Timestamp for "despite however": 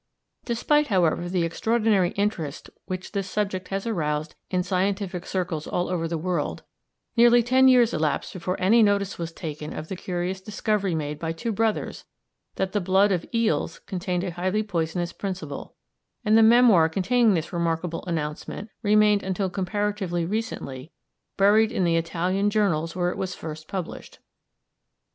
0.45-1.29